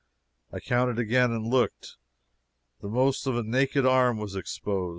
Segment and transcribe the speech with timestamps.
[0.51, 1.97] I counted again and looked
[2.79, 4.89] the most of a naked arm was exposed.